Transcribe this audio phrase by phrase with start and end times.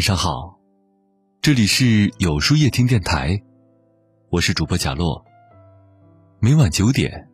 [0.00, 0.58] 晚上好，
[1.42, 3.42] 这里是有书夜听电台，
[4.30, 5.22] 我是主播贾洛。
[6.38, 7.28] 每晚九点，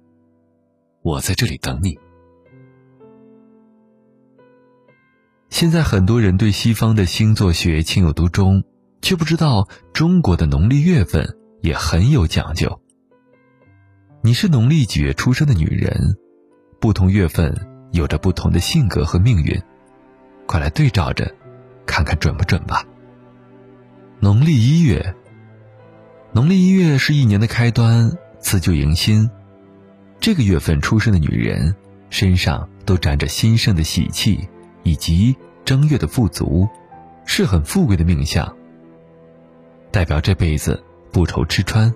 [1.02, 1.96] 我在这里等你。
[5.48, 8.64] 现在很多人对西方的星座学情有独钟，
[9.00, 12.80] 却不知道中国的农历月份也很有讲究。
[14.22, 16.16] 你是农历几月出生的女人？
[16.80, 17.54] 不同月份
[17.92, 19.56] 有着不同的性格和命运，
[20.48, 21.32] 快来对照着。
[21.86, 22.84] 看看准不准吧。
[24.20, 25.14] 农历一月，
[26.32, 29.30] 农历一月是一年的开端，辞旧迎新。
[30.20, 31.74] 这个月份出生的女人，
[32.10, 34.48] 身上都沾着新生的喜气，
[34.82, 36.68] 以及正月的富足，
[37.24, 38.56] 是很富贵的命相。
[39.90, 41.94] 代表这辈子不愁吃穿。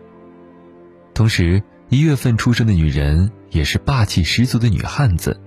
[1.14, 5.40] 同时，一月份出生的女人也是霸气十足的女汉子，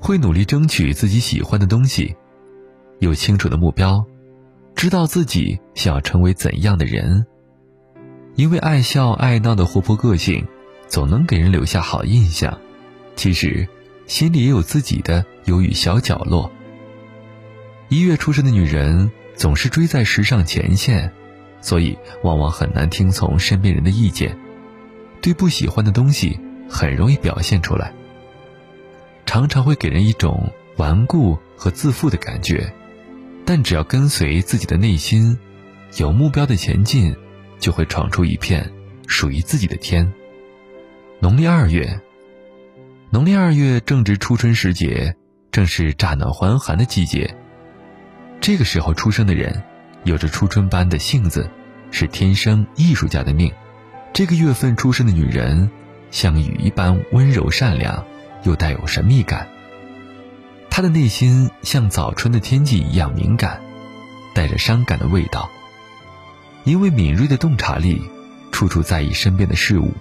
[0.00, 2.16] 会努力争取自己喜欢的东西。
[3.00, 4.04] 有清楚的目标，
[4.76, 7.26] 知道自己想要成为怎样的人。
[8.36, 10.46] 因为爱笑爱闹的活泼个性，
[10.86, 12.58] 总能给人留下好印象。
[13.16, 13.66] 其实，
[14.06, 16.52] 心里也有自己的忧郁小角落。
[17.88, 21.10] 一月出生的女人总是追在时尚前线，
[21.62, 24.38] 所以往往很难听从身边人的意见，
[25.22, 27.94] 对不喜欢的东西很容易表现出来，
[29.24, 32.72] 常常会给人一种顽固和自负的感觉。
[33.52, 35.36] 但只要跟随自己的内心，
[35.96, 37.16] 有目标的前进，
[37.58, 38.70] 就会闯出一片
[39.08, 40.12] 属于自己的天。
[41.18, 42.00] 农历二月，
[43.10, 45.16] 农历二月正值初春时节，
[45.50, 47.36] 正是乍暖还寒的季节。
[48.40, 49.64] 这个时候出生的人，
[50.04, 51.50] 有着初春般的性子，
[51.90, 53.52] 是天生艺术家的命。
[54.12, 55.68] 这个月份出生的女人，
[56.12, 58.06] 像雨一般温柔善良，
[58.44, 59.48] 又带有神秘感。
[60.70, 63.60] 他的内心像早春的天气一样敏感，
[64.32, 65.50] 带着伤感的味道。
[66.64, 68.00] 因为敏锐的洞察力，
[68.52, 69.92] 处处在意身边的事物，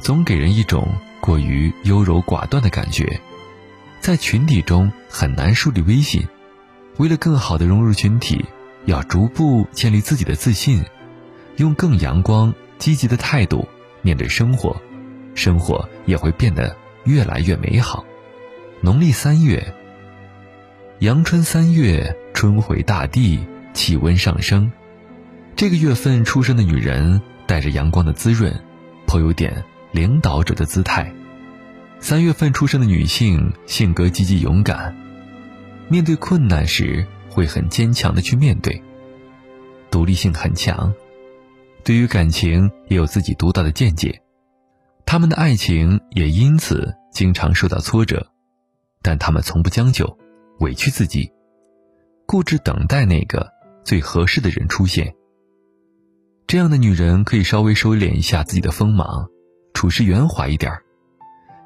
[0.00, 3.20] 总给人一种过于优柔寡断的感觉，
[4.00, 6.26] 在群体中很难树立威信。
[6.96, 8.44] 为了更好的融入群体，
[8.84, 10.82] 要逐步建立自己的自信，
[11.56, 13.68] 用更阳光、积极的态度
[14.02, 14.76] 面对生活，
[15.34, 18.04] 生活也会变得越来越美好。
[18.82, 19.72] 农历三月。
[21.00, 23.38] 阳春三月，春回大地，
[23.74, 24.72] 气温上升。
[25.54, 28.58] 这个月份出生的女人，带着阳光的滋润，
[29.06, 29.62] 颇有点
[29.92, 31.12] 领导者的姿态。
[32.00, 34.96] 三月份出生的女性，性格积极勇敢，
[35.88, 38.82] 面对困难时会很坚强的去面对，
[39.90, 40.94] 独立性很强，
[41.84, 44.22] 对于感情也有自己独到的见解。
[45.04, 48.28] 他们的爱情也因此经常受到挫折，
[49.02, 50.16] 但他们从不将就。
[50.60, 51.30] 委屈自己，
[52.26, 53.52] 固执等待那个
[53.84, 55.14] 最合适的人出现。
[56.46, 59.28] 这样的女人可以稍微收敛一下自己的锋芒，
[59.74, 60.72] 处事圆滑一点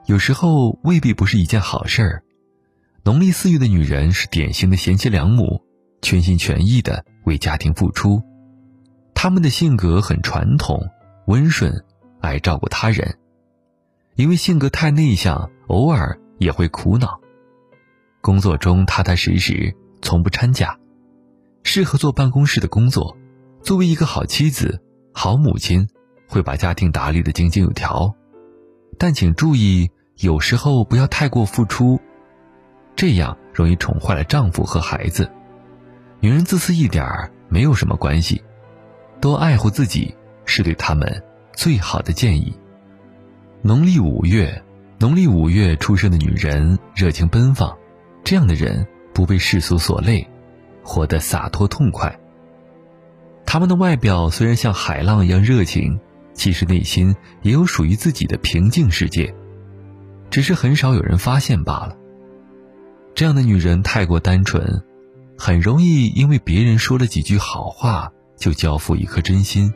[0.06, 2.25] 有时候未必不是一件好事儿。
[3.05, 5.62] 农历四月的女人是典型的贤妻良母，
[6.03, 8.23] 全心全意的为家庭付出。
[9.15, 10.89] 她们的性格很传统、
[11.27, 11.84] 温顺，
[12.21, 13.19] 爱照顾他人。
[14.17, 17.19] 因为性格太内向，偶尔也会苦恼。
[18.20, 20.78] 工作中踏踏实实，从不掺假，
[21.62, 23.16] 适合做办公室的工作。
[23.62, 24.82] 作为一个好妻子、
[25.12, 25.88] 好母亲，
[26.28, 28.14] 会把家庭打理的井井有条。
[28.98, 31.98] 但请注意，有时候不要太过付出，
[32.94, 35.31] 这样容易宠坏了丈夫和孩子。
[36.20, 38.42] 女人自私一点儿没有什么关系，
[39.20, 40.14] 多爱护自己
[40.44, 41.22] 是对他们
[41.54, 42.54] 最好的建议。
[43.62, 44.62] 农历五月，
[44.98, 47.78] 农历五月出生的女人热情奔放。
[48.22, 50.26] 这样的人不被世俗所累，
[50.82, 52.19] 活得洒脱痛快。
[53.44, 55.98] 他们的外表虽然像海浪一样热情，
[56.34, 59.34] 其实内心也有属于自己的平静世界，
[60.31, 61.97] 只是很少有人发现罢了。
[63.14, 64.84] 这样的女人太过单纯，
[65.37, 69.75] 很容易因为别人说了几句好话就交付一颗真心，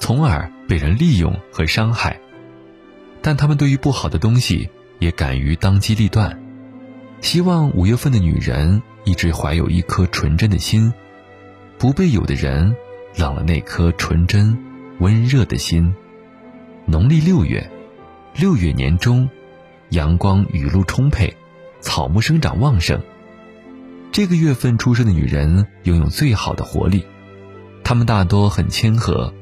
[0.00, 2.20] 从而被人利用和伤害。
[3.22, 4.68] 但他们对于不好的东西
[4.98, 6.36] 也敢于当机立断。
[7.20, 10.92] 希望五月份的女人一直怀有一颗纯真的心，
[11.76, 12.74] 不被有的人
[13.16, 14.56] 冷了那颗纯真、
[15.00, 15.94] 温热的心。
[16.86, 17.70] 农历六月，
[18.34, 19.28] 六月年中，
[19.90, 21.36] 阳光雨露充沛，
[21.80, 23.00] 草木生长旺盛。
[24.10, 27.04] 这个月份出生的女人拥有最好的活力，
[27.84, 29.34] 她们大多很谦和，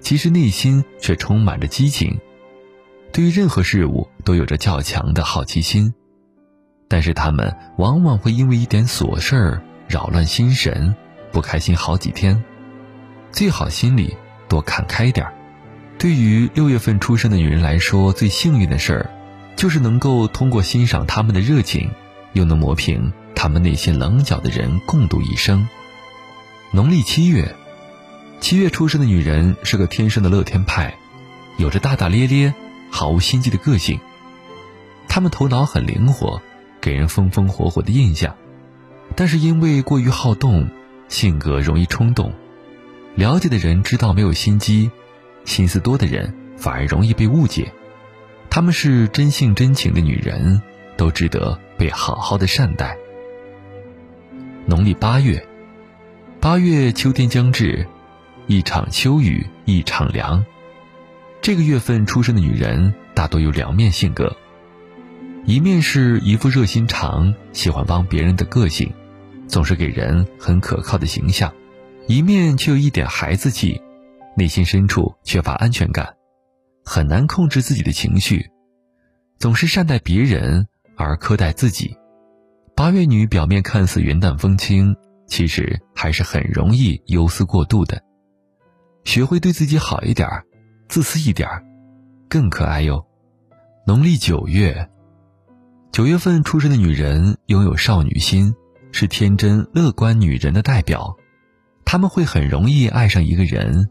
[0.00, 2.18] 其实内心却充满着激情，
[3.12, 5.92] 对于任何事物都有着较强的好奇心。
[6.88, 10.94] 但是他们往往会因为一点琐事儿扰乱心神，
[11.32, 12.42] 不开心好几天。
[13.32, 14.16] 最好心里
[14.48, 15.34] 多看开点儿。
[15.98, 19.10] 对于六月份出生的女人来说，最幸运的事儿，
[19.56, 21.90] 就是能够通过欣赏他们的热情，
[22.32, 25.68] 又能磨平他们内心棱角的人共度一生。
[26.70, 27.54] 农历七月，
[28.40, 30.94] 七月出生的女人是个天生的乐天派，
[31.56, 32.54] 有着大大咧咧、
[32.90, 34.00] 毫无心机的个性。
[35.08, 36.42] 她们头脑很灵活，
[36.84, 38.36] 给人风风火火的印象，
[39.16, 40.68] 但是因为过于好动，
[41.08, 42.34] 性格容易冲动。
[43.14, 44.90] 了解的人知道没有心机。
[45.46, 47.72] 心思多的人反而容易被误解，
[48.50, 50.60] 她们是真性真情的女人，
[50.98, 52.98] 都值得被好好的善待。
[54.66, 55.46] 农历八月，
[56.38, 57.86] 八月秋天将至，
[58.46, 60.44] 一场秋雨一场凉。
[61.40, 64.36] 这个月份出生的女人大多有两面性格，
[65.46, 68.90] 一面是一副热心肠、喜欢帮别人的个性，
[69.46, 71.50] 总是给人很可靠的形象；
[72.06, 73.80] 一面却有一点孩子气。
[74.36, 76.16] 内心深处缺乏安全感，
[76.82, 78.50] 很难控制自己的情绪，
[79.38, 81.94] 总是善待别人而苛待自己。
[82.74, 84.96] 八月女表面看似云淡风轻，
[85.28, 88.02] 其实还是很容易忧思过度的。
[89.04, 90.26] 学会对自己好一点，
[90.88, 91.48] 自私一点，
[92.28, 93.06] 更可爱哟。
[93.86, 94.88] 农历九月，
[95.94, 98.52] 九月份出生的女人拥有少女心，
[98.90, 101.16] 是天真乐观女人的代表，
[101.84, 103.88] 她们会很容易爱上一个人。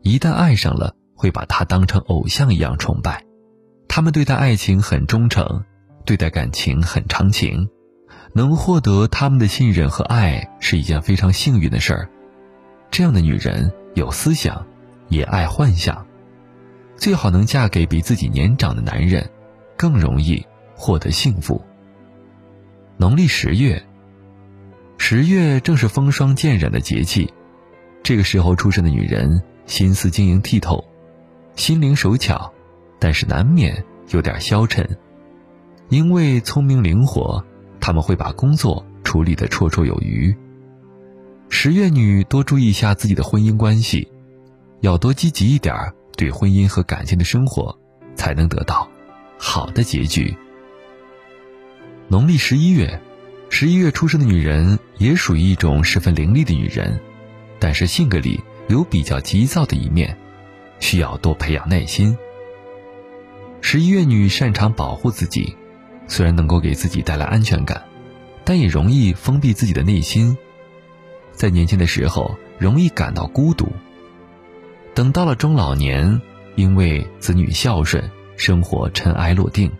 [0.00, 3.22] 一旦爱上了，会把他当成偶像一样崇拜。
[3.88, 5.64] 他们对待爱情很忠诚，
[6.06, 7.68] 对待感情很长情。
[8.32, 12.08] 能获得他们的信任和爱是一件非常幸运的事儿。
[12.90, 14.64] 这样的女人有思想，
[15.10, 16.06] 也爱幻想，
[16.96, 19.30] 最好能嫁给比自己年长的男人，
[19.76, 20.42] 更容易
[20.74, 21.60] 获得幸福。
[22.96, 23.82] 农历十月，
[24.98, 27.32] 十月正是风霜渐染的节气，
[28.02, 29.42] 这个时候出生的女人。
[29.66, 30.84] 心思晶莹剔透，
[31.56, 32.52] 心灵手巧，
[32.98, 34.98] 但是难免有点消沉。
[35.88, 37.42] 因为聪明灵活，
[37.80, 40.36] 他们会把工作处理得绰绰有余。
[41.48, 44.06] 十月女多注意一下自己的婚姻关系，
[44.82, 45.74] 要多积极一点
[46.14, 47.74] 对婚姻和感情的生活，
[48.14, 48.86] 才能得到
[49.38, 50.36] 好的结局。
[52.08, 53.00] 农历十一月，
[53.48, 57.00] 十一月出生的女人也属于一种十分伶俐的女人，
[57.58, 58.40] 但是性格里。
[58.68, 60.16] 有比较急躁的一面，
[60.80, 62.16] 需要多培养耐心。
[63.60, 65.54] 十一月女擅长保护自己，
[66.08, 67.84] 虽然能够给自己带来安全感，
[68.42, 70.34] 但也容易封闭自己的内心。
[71.30, 73.70] 在年轻的时候，容易感到孤独。
[74.94, 76.22] 等到了中老年，
[76.56, 79.70] 因为子女孝顺，生活尘埃落定，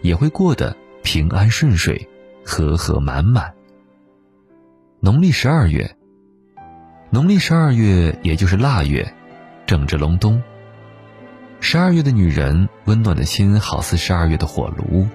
[0.00, 2.08] 也会过得平安顺水，
[2.44, 3.52] 和和满满。
[5.00, 5.96] 农历十二月。
[7.10, 9.12] 农历十二月，也就是腊月，
[9.66, 10.42] 正值隆冬。
[11.60, 15.06] 十二月的女人，温暖的心好似十二月的火炉，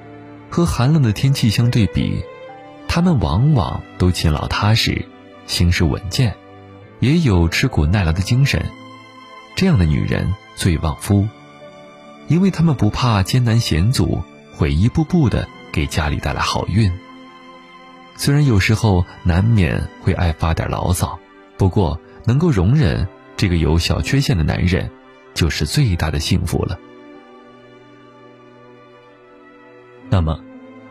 [0.49, 2.23] 和寒冷的天气相对比，
[2.87, 5.05] 她们往往都勤劳踏实，
[5.47, 6.35] 行事稳健，
[6.99, 8.63] 也有吃苦耐劳的精神。
[9.55, 11.27] 这样的女人最旺夫，
[12.27, 14.21] 因为她们不怕艰难险阻，
[14.53, 16.91] 会一步步的给家里带来好运。
[18.15, 21.19] 虽然有时候难免会爱发点牢骚。
[21.55, 24.89] 不过，能够容忍这个有小缺陷的男人，
[25.35, 26.79] 就是最大的幸福了。
[30.09, 30.43] 那么，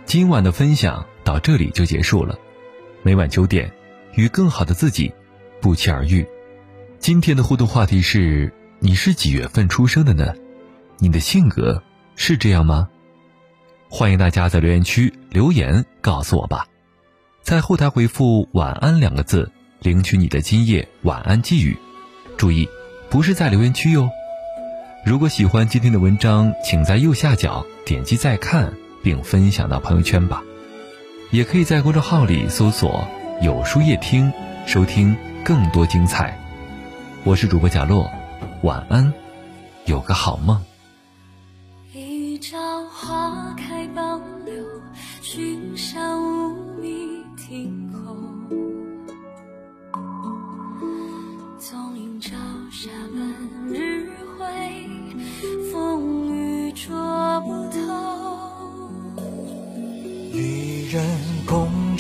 [0.05, 2.38] 今晚的分享到这里就结束了。
[3.02, 3.73] 每晚九点，
[4.14, 5.12] 与更好的自己
[5.61, 6.25] 不期而遇。
[7.00, 10.33] 今天的互动话题是：你是几月份出生的呢？
[10.99, 11.83] 你的性格
[12.14, 12.88] 是这样吗？
[13.88, 16.66] 欢迎大家在留言区留言告诉我吧，
[17.43, 19.50] 在后台回复“晚安”两个字。
[19.81, 21.76] 领取你的今夜晚安寄语，
[22.38, 22.66] 注意，
[23.11, 24.11] 不是在留言区哟。
[25.05, 30.43] 如果喜欢今天的文章，请在右下角点击再看，并分享到朋友圈吧。
[31.31, 33.07] 也可以在公众号里搜索
[33.43, 34.33] “有书夜听”，
[34.66, 35.14] 收听
[35.45, 36.37] 更多精彩。
[37.23, 38.11] 我是主播贾洛，
[38.62, 39.12] 晚安，
[39.85, 40.61] 有个好梦。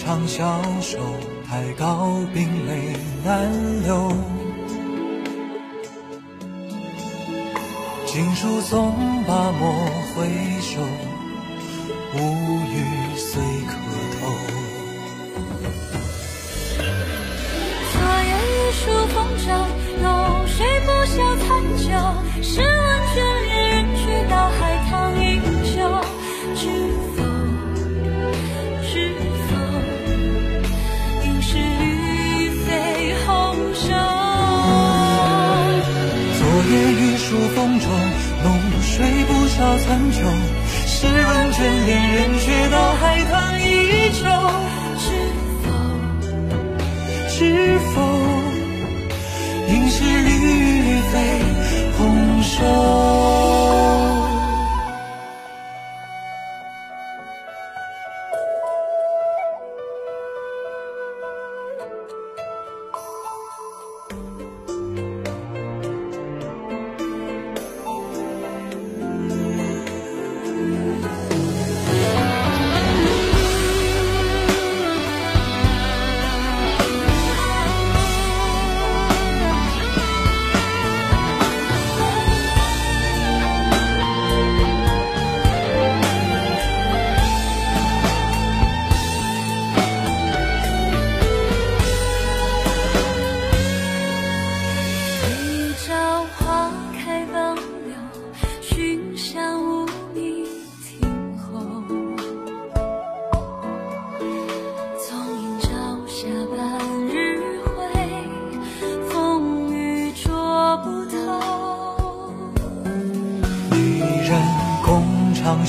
[0.06, 0.98] 长相守
[1.48, 3.50] 太高冰泪难
[3.82, 4.12] 留。
[8.06, 8.94] 锦书送
[9.24, 9.60] 罢蓦
[10.14, 10.28] 回
[10.60, 10.80] 首
[12.14, 12.16] 无
[12.70, 13.72] 余岁可
[14.14, 14.30] 偷
[17.90, 19.48] 昨夜雨疏风骤
[20.00, 20.04] 浓
[20.46, 21.46] 睡不消残
[21.82, 21.84] 酒？
[22.44, 22.68] 试问
[23.12, 23.25] 卷
[39.56, 40.20] 少残酒，
[40.86, 44.75] 试问卷帘人却道海棠依旧。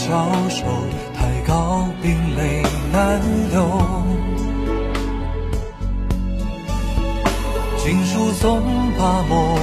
[0.08, 0.14] 小
[0.48, 0.64] 手，
[1.14, 3.20] 太高冰泪难
[3.52, 3.70] 流。
[7.78, 8.64] 锦书总
[8.98, 9.57] 把梦。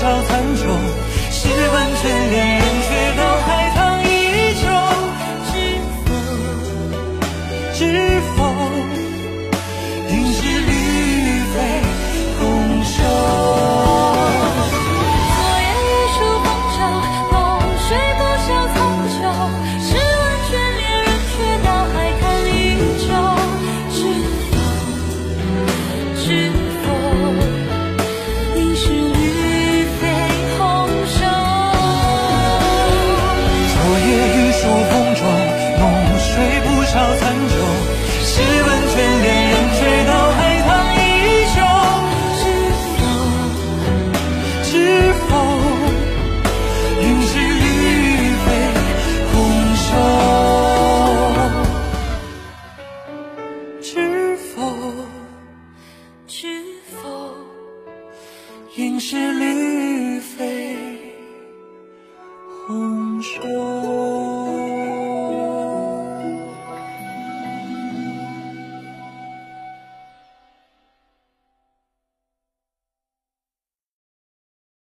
[0.00, 0.39] 烧菜